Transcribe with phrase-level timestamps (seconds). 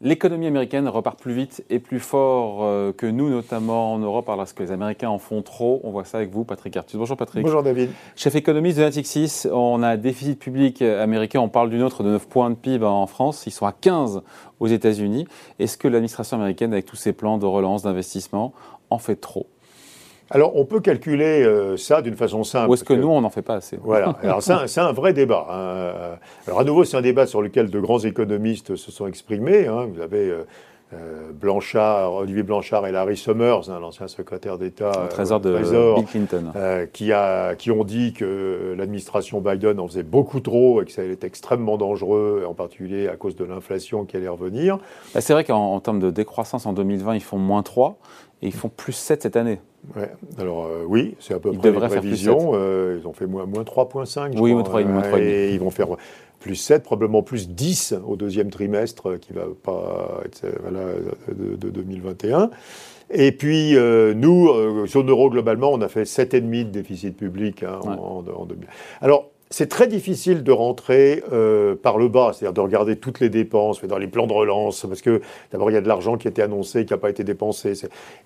[0.00, 4.52] L'économie américaine repart plus vite et plus fort euh, que nous, notamment en Europe, parce
[4.52, 5.80] que les Américains en font trop.
[5.82, 6.96] On voit ça avec vous, Patrick Artus.
[6.96, 7.42] Bonjour Patrick.
[7.42, 7.90] Bonjour David.
[8.14, 12.10] Chef économiste de Natixis, on a un déficit public américain, on parle d'une autre de
[12.10, 14.22] 9 points de PIB en France, ils sont à 15
[14.60, 15.26] aux États-Unis.
[15.58, 18.52] Est-ce que l'administration américaine, avec tous ses plans de relance, d'investissement,
[18.90, 19.48] en fait trop?
[20.30, 22.68] Alors, on peut calculer euh, ça d'une façon simple.
[22.68, 24.14] Ou est-ce que, nous, on n'en fait pas assez Voilà.
[24.22, 25.46] Alors, c'est un, vrai débat.
[25.50, 26.18] Hein.
[26.46, 29.66] Alors, à nouveau, c'est un débat sur lequel de grands économistes se sont exprimés.
[29.66, 29.88] Hein.
[29.92, 30.44] Vous avez euh, euh,
[31.34, 36.52] Blanchard, Olivier Blanchard et Larry Summers, hein, l'ancien secrétaire d'État au trésor de Bill Clinton,
[36.92, 41.02] qui, a, qui ont dit que l'administration Biden en faisait beaucoup trop et que ça
[41.02, 44.78] allait être extrêmement dangereux, en particulier à cause de l'inflation qui allait revenir.
[45.14, 47.98] Bah, c'est vrai qu'en termes de décroissance en 2020, ils font moins 3
[48.42, 49.60] et ils font plus 7 cette année.
[49.96, 50.10] Ouais.
[50.38, 52.52] Alors euh, oui, c'est à peu près les prévisions.
[52.54, 54.38] Euh, ils ont fait moins, moins 3,5.
[54.38, 55.20] Oui, moins 3, moins 3.
[55.20, 55.88] Et ils vont faire
[56.38, 60.84] plus 7, probablement plus 10 au deuxième trimestre, euh, qui va pas être voilà,
[61.28, 62.50] de, 2021.
[63.10, 68.22] Et puis, nous, sur l'euro, globalement, on a fait 7,5 de déficit public hein, en,
[68.28, 68.66] en, 2000.
[69.00, 73.30] Alors, c'est très difficile de rentrer euh, par le bas, c'est-à-dire de regarder toutes les
[73.30, 76.28] dépenses, dans les plans de relance, parce que d'abord il y a de l'argent qui
[76.28, 77.72] a été annoncé, qui n'a pas été dépensé.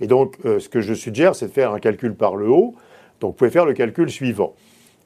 [0.01, 2.75] Et donc euh, ce que je suggère, c'est de faire un calcul par le haut.
[3.21, 4.55] Donc vous pouvez faire le calcul suivant.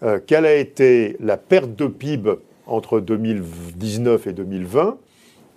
[0.03, 2.31] Euh, quelle a été la perte de PIB
[2.67, 4.99] entre 2019 et 2020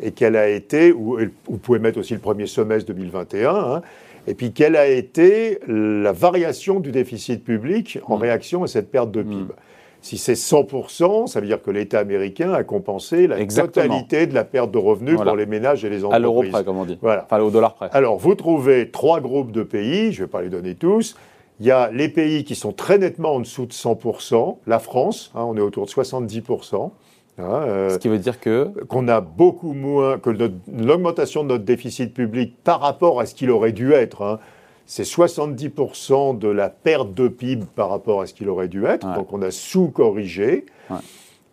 [0.02, 3.82] et quelle a été, ou vous pouvez mettre aussi le premier semestre 2021, hein,
[4.28, 8.22] et puis quelle a été la variation du déficit public en mmh.
[8.22, 9.44] réaction à cette perte de PIB.
[9.44, 9.56] Mmh.
[10.02, 14.46] Si c'est 100%, ça veut dire que l'État américain a compensé la totalité de la
[14.46, 16.16] perte de revenus pour les ménages et les entreprises.
[16.16, 16.98] À l'euro près, comme on dit.
[17.02, 17.26] Voilà.
[17.26, 17.90] Enfin, au dollar près.
[17.92, 21.18] Alors, vous trouvez trois groupes de pays, je ne vais pas les donner tous.
[21.60, 24.58] Il y a les pays qui sont très nettement en dessous de 100%.
[24.66, 26.92] La France, hein, on est autour de 70%.
[27.38, 31.64] Hein, euh, Ce qui veut dire que qu'on a beaucoup moins que l'augmentation de notre
[31.64, 34.22] déficit public par rapport à ce qu'il aurait dû être.
[34.22, 34.40] Hein,
[34.86, 39.14] c'est 70% de la perte de PIB par rapport à ce qu'il aurait dû être.
[39.14, 40.66] Donc on a sous-corrigé.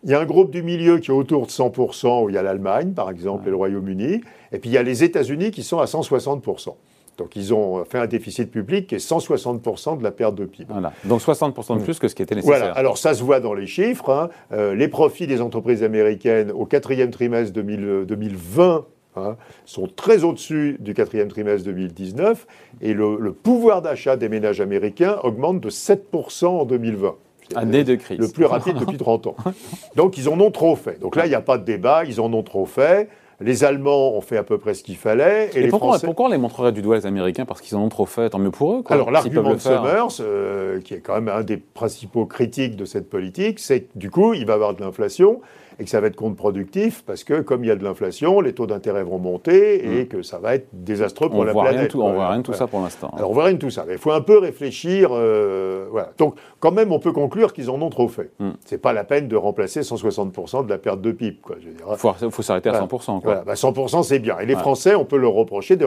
[0.03, 2.37] Il y a un groupe du milieu qui est autour de 100%, où il y
[2.37, 4.21] a l'Allemagne, par exemple, et le Royaume-Uni.
[4.51, 6.75] Et puis il y a les États-Unis qui sont à 160%.
[7.17, 10.67] Donc ils ont fait un déficit public qui est 160% de la perte de PIB.
[10.69, 10.93] Voilà.
[11.05, 12.57] Donc 60% de plus que ce qui était nécessaire.
[12.59, 12.73] Voilà.
[12.73, 14.09] Alors ça se voit dans les chiffres.
[14.09, 14.29] Hein.
[14.51, 18.85] Euh, les profits des entreprises américaines au quatrième trimestre 2020
[19.17, 19.35] Hein,
[19.65, 22.45] sont très au-dessus du quatrième trimestre 2019
[22.81, 27.15] et le, pouvoir d'achat des ménages américains augmente de 7% en 2020.
[27.55, 28.19] Année de crise.
[28.19, 29.35] Le plus rapide depuis 30 ans.
[29.95, 30.99] Donc ils en ont trop fait.
[30.99, 33.09] Donc là, il n'y a pas de débat, ils en ont trop fait.
[33.39, 35.51] Les Allemands ont fait à peu près ce qu'il fallait.
[35.53, 36.07] Et, les pourquoi, Français...
[36.07, 37.45] pourquoi on les montrerait du doigt les Américains?
[37.45, 38.83] Parce qu'ils en ont trop fait, tant mieux pour eux.
[38.89, 43.09] Alors l'argument de Summers, euh, qui est quand même un des principaux critiques de cette
[43.09, 45.41] politique, c'est que du coup, il va y avoir de l'inflation
[45.79, 48.53] et que ça va être contre-productif parce que comme il y a de l'inflation, les
[48.53, 50.07] taux d'intérêt vont monter et mm.
[50.07, 51.81] que ça va être désastreux pour on la voit planète.
[51.81, 53.11] Rien tout, on voit rien de tout ça pour l'instant.
[53.15, 53.85] Alors on voit rien de tout ça.
[53.87, 55.09] Mais il faut un peu réfléchir.
[55.11, 56.11] Euh, voilà.
[56.17, 58.31] Donc quand même, on peut conclure qu'ils en ont trop fait.
[58.39, 58.51] Mm.
[58.65, 61.37] C'est pas la peine de remplacer 160% de la perte de PIB.
[61.61, 63.21] Il faut, s'arrêter à 100%.
[63.21, 63.43] Quoi.
[63.45, 64.39] Bah, 100% c'est bien.
[64.39, 65.77] Et les Français, on peut le reprocher.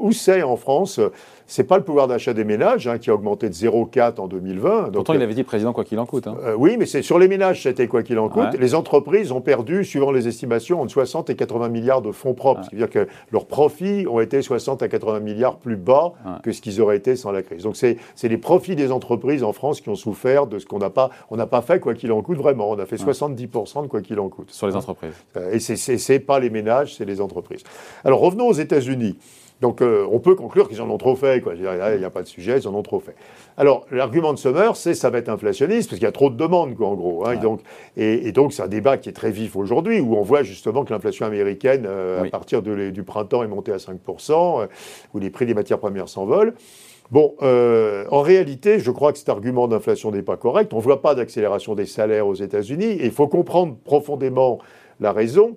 [0.00, 1.00] Où c'est en France
[1.50, 4.82] c'est pas le pouvoir d'achat des ménages hein, qui a augmenté de 0,4 en 2020.
[4.84, 6.28] Donc, Pourtant, il avait dit président quoi qu'il en coûte.
[6.28, 6.36] Hein.
[6.44, 8.56] Euh, oui, mais c'est sur les ménages, c'était quoi qu'il en coûte.
[8.56, 12.64] Les entreprises ont perdu, suivant les estimations, entre 60 et 80 milliards de fonds propres.
[12.64, 16.12] Ce qui veut dire que leurs profits ont été 60 à 80 milliards plus bas
[16.42, 17.62] que ce qu'ils auraient été sans la crise.
[17.62, 20.90] Donc c'est les profits des entreprises en France qui ont souffert de ce qu'on n'a
[20.90, 22.70] pas, on n'a pas fait quoi qu'il en coûte vraiment.
[22.70, 24.50] On a fait 70% de quoi qu'il en coûte.
[24.50, 25.14] Sur les entreprises.
[25.36, 27.62] Euh, et c'est pas les ménages, c'est les entreprises.
[28.04, 29.16] Alors revenons aux États-Unis.
[29.60, 31.42] Donc euh, on peut conclure qu'ils en ont trop fait.
[31.54, 33.14] Il n'y a pas de sujet, ils en ont trop fait.
[33.56, 36.36] Alors l'argument de Summer, c'est ça va être inflationniste parce qu'il y a trop de
[36.36, 37.26] demandes, quoi, en gros.
[37.26, 37.60] Hein, donc,
[37.96, 40.92] et, donc c'est un débat qui est très vif aujourd'hui où on voit justement que
[40.92, 44.66] l'inflation américaine, euh, à partir du printemps, est montée à 5%, euh,
[45.12, 46.54] où les prix des matières premières s'envolent.
[47.10, 50.72] Bon, en réalité, je crois que cet argument d'inflation n'est pas correct.
[50.72, 52.84] On ne voit pas d'accélération des salaires aux États-Unis.
[52.84, 54.60] Et il faut comprendre profondément
[55.00, 55.56] la raison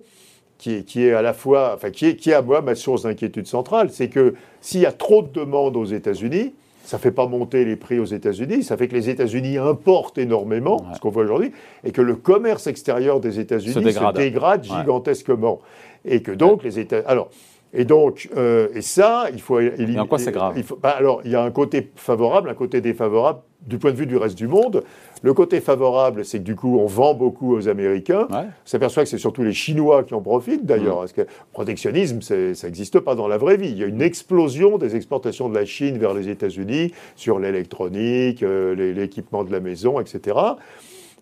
[0.86, 3.48] qui est, à la fois, enfin, qui est, qui est à moi ma source d'inquiétude
[3.48, 7.28] centrale, c'est que s'il y a trop de demandes aux États-Unis, ça ne fait pas
[7.28, 11.24] monter les prix aux États-Unis, ça fait que les États-Unis importent énormément, ce qu'on voit
[11.24, 11.52] aujourd'hui,
[11.84, 15.62] et que le commerce extérieur des États-Unis se dégrade, gigantesquement.
[16.06, 17.00] Et que donc les États.
[17.06, 17.30] Alors.
[17.76, 19.60] Et donc, euh, et ça, il faut.
[19.60, 20.54] Et en quoi c'est grave?
[20.56, 23.98] il bah, Alors, il y a un côté favorable, un côté défavorable du point de
[23.98, 24.84] vue du reste du monde.
[25.24, 28.28] Le côté favorable, c'est que du coup, on vend beaucoup aux Américains.
[28.30, 31.00] On s'aperçoit que c'est surtout les Chinois qui en profitent d'ailleurs, mm.
[31.00, 33.70] parce que le protectionnisme, ça n'existe pas dans la vraie vie.
[33.70, 38.44] Il y a une explosion des exportations de la Chine vers les États-Unis sur l'électronique,
[38.44, 40.38] euh, l'équipement de la maison, etc.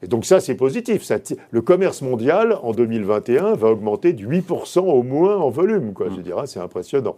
[0.03, 1.07] Et donc ça, c'est positif.
[1.51, 5.93] le commerce mondial, en 2021, va augmenter de 8% au moins en volume.
[5.93, 6.07] Quoi.
[6.15, 7.15] Je dirais, c'est impressionnant.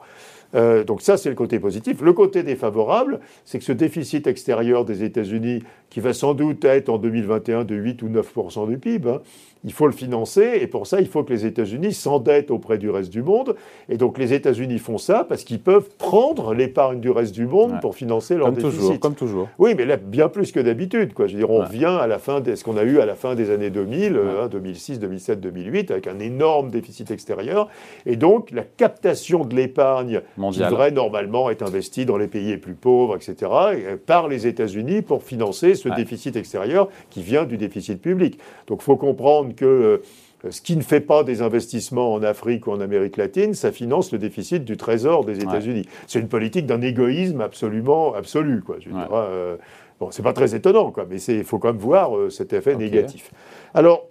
[0.55, 2.01] Euh, donc ça, c'est le côté positif.
[2.01, 6.89] Le côté défavorable, c'est que ce déficit extérieur des États-Unis, qui va sans doute être
[6.89, 9.21] en 2021 de 8 ou 9% du PIB, hein,
[9.65, 12.89] il faut le financer, et pour ça, il faut que les États-Unis s'endettent auprès du
[12.89, 13.55] reste du monde.
[13.87, 17.79] Et donc les États-Unis font ça parce qu'ils peuvent prendre l'épargne du reste du monde
[17.79, 18.79] pour financer leur comme déficit.
[18.79, 19.49] Toujours, comme toujours.
[19.57, 21.13] Oui, mais là, bien plus que d'habitude.
[21.13, 21.27] Quoi.
[21.27, 23.15] Je veux dire, on revient à la fin de ce qu'on a eu à la
[23.15, 24.19] fin des années 2000,
[24.51, 27.69] 2006, 2007, 2008, avec un énorme déficit extérieur.
[28.05, 30.21] Et donc, la captation de l'épargne
[30.51, 34.47] qui devrait normalement être investie dans les pays les plus pauvres, etc., euh, par les
[34.47, 38.39] États-Unis pour financer ce déficit extérieur qui vient du déficit public.
[38.67, 42.67] Donc, il faut comprendre que euh, ce qui ne fait pas des investissements en Afrique
[42.67, 45.85] ou en Amérique latine, ça finance le déficit du Trésor des États-Unis.
[46.07, 48.61] C'est une politique d'un égoïsme absolument absolu.
[48.61, 48.77] Quoi.
[48.79, 49.55] Je euh,
[49.99, 52.75] bon, c'est pas très étonnant, quoi, mais il faut quand même voir euh, cet effet
[52.75, 53.31] négatif.
[53.73, 54.07] Alors,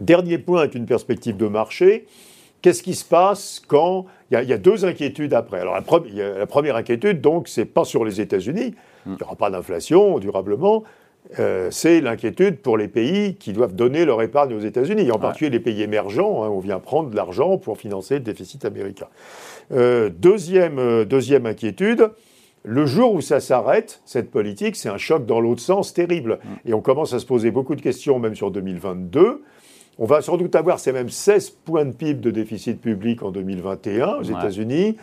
[0.00, 2.06] dernier point avec une perspective de marché.
[2.62, 5.60] Qu'est-ce qui se passe quand il y, a deux inquiétudes après?
[5.60, 8.74] Alors la, la, première inquiétude, donc, c'est pas sur les États-Unis.
[9.06, 10.84] Il n'y aura pas d'inflation durablement.
[11.38, 15.50] Euh, c'est l'inquiétude pour les pays qui doivent donner leur épargne aux États-Unis, en particulier
[15.50, 16.42] les pays émergents.
[16.42, 19.06] Hein, on vient prendre de l'argent pour financer le déficit américain.
[19.72, 22.10] Euh, deuxième, euh, deuxième inquiétude,
[22.64, 26.40] le jour où ça s'arrête, cette politique, c'est un choc dans l'autre sens terrible.
[26.66, 29.42] Et on commence à se poser beaucoup de questions, même sur 2022.
[30.02, 33.30] On va sans doute avoir ces mêmes 16 points de PIB de déficit public en
[33.30, 34.96] 2021 aux États-Unis.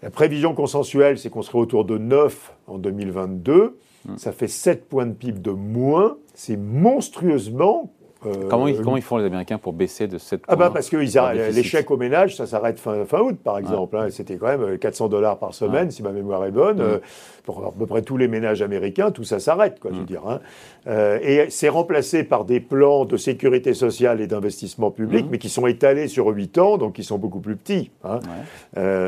[0.00, 3.76] La prévision consensuelle, c'est qu'on serait autour de 9 en 2022.
[4.04, 4.16] Mm.
[4.16, 6.18] Ça fait 7 points de PIB de moins.
[6.34, 7.92] C'est monstrueusement
[8.24, 10.96] euh, comment, ils, font les Américains pour baisser de 7 points Ah bah parce que
[10.96, 13.96] l'échec au ménage, ça s'arrête fin, fin, août par exemple.
[13.96, 14.08] Hein.
[14.10, 16.80] C'était quand même 400 dollars par semaine, si ma mémoire est bonne.
[16.80, 16.98] Euh,
[17.44, 20.22] pour à peu près tous les ménages américains, tout ça s'arrête, quoi, je veux dire.
[20.26, 20.40] Hein.
[20.88, 25.48] Euh, et c'est remplacé par des plans de sécurité sociale et d'investissement public, mais qui
[25.48, 27.90] sont étalés sur 8 ans, donc qui sont beaucoup plus petits.
[28.02, 28.18] Hein.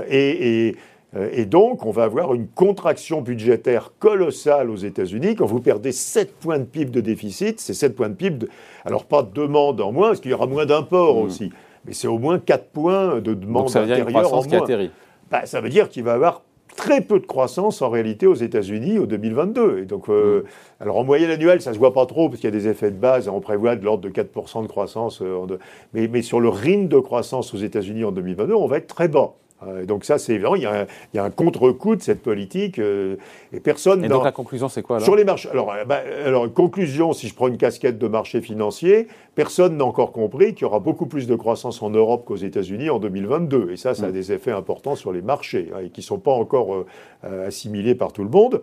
[0.08, 0.74] et, et euh,
[1.16, 5.36] et donc, on va avoir une contraction budgétaire colossale aux États-Unis.
[5.36, 8.46] Quand vous perdez 7 points de PIB de déficit, c'est 7 points de PIB,
[8.84, 11.26] alors pas de demande en moins, parce qu'il y aura moins d'imports mmh.
[11.26, 11.52] aussi,
[11.86, 14.60] mais c'est au moins 4 points de demande donc ça veut intérieure en moins.
[14.66, 14.90] Qui
[15.30, 16.42] bah, ça veut dire qu'il va y avoir
[16.76, 19.80] très peu de croissance en réalité aux États-Unis au 2022.
[19.80, 20.82] Et donc, euh, mmh.
[20.82, 22.90] alors en moyenne annuelle, ça se voit pas trop parce qu'il y a des effets
[22.90, 23.28] de base.
[23.28, 25.20] On prévoit de l'ordre de 4% de croissance.
[25.22, 25.58] Euh,
[25.92, 29.08] mais, mais, sur le rythme de croissance aux États-Unis en 2022, on va être très
[29.08, 29.34] bas.
[29.66, 33.16] Euh, donc ça, c'est évident, il y a un, un contre-coup de cette politique euh,
[33.52, 34.04] et personne.
[34.04, 35.04] Et donc la conclusion, c'est quoi alors?
[35.04, 35.48] Sur les marchés.
[35.50, 39.84] Alors, euh, bah, alors, conclusion, si je prends une casquette de marché financier, personne n'a
[39.84, 43.70] encore compris qu'il y aura beaucoup plus de croissance en Europe qu'aux États-Unis en 2022.
[43.72, 44.12] Et ça, ça a mm.
[44.12, 46.84] des effets importants sur les marchés hein, et qui ne sont pas encore
[47.22, 48.62] assimilés par tout le monde.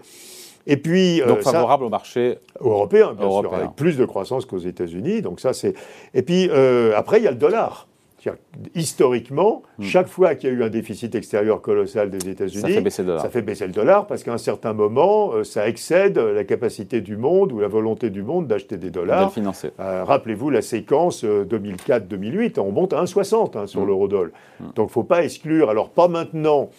[0.68, 5.22] Et puis, donc favorable au marché européen, bien sûr, avec plus de croissance qu'aux États-Unis.
[5.22, 5.76] Donc ça, c'est.
[6.14, 6.50] Et puis
[6.96, 7.88] après, il y a le dollar
[8.74, 9.84] historiquement, hmm.
[9.84, 13.68] chaque fois qu'il y a eu un déficit extérieur colossal des États-Unis, ça, fait baisser
[13.68, 17.60] le dollar parce qu'à un certain moment, euh, ça excède la capacité du monde ou
[17.60, 19.34] la volonté du monde d'acheter des dollars.
[19.80, 23.88] Euh, rappelez-vous la séquence 2004-2008, euh, on monte à 1,60 hein, sur hmm.
[23.88, 24.32] l'eurodoll.
[24.60, 24.66] Hmm.
[24.76, 26.70] Donc il ne faut pas exclure, alors pas maintenant,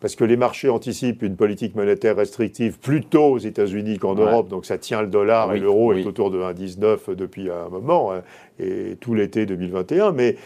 [0.00, 4.64] parce que les marchés anticipent une politique monétaire restrictive plutôt aux États-Unis qu'en Europe, donc
[4.64, 8.22] ça tient le dollar et l'euro est autour de 1,19 depuis un moment, hein,
[8.60, 10.36] et tout l'été 2021, mais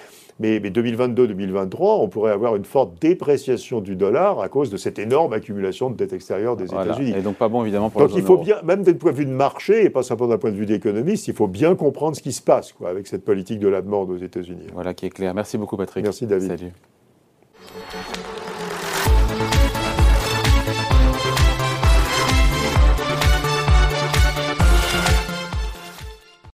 [0.42, 5.32] mais, 2022-2023, on pourrait avoir une forte dépréciation du dollar à cause de cette énorme
[5.32, 7.14] accumulation de dette extérieure des États-Unis.
[7.16, 9.26] Et donc pas bon évidemment pour Donc il faut bien, même d'un point de vue
[9.26, 12.22] de marché et pas simplement d'un point de vue d'économiste, il faut bien comprendre ce
[12.22, 14.66] qui se passe quoi, avec cette politique de la demande aux États-Unis.
[14.74, 15.34] Voilà qui est clair.
[15.34, 16.04] Merci beaucoup Patrick.
[16.04, 16.48] Merci David.
[16.48, 16.72] Salut.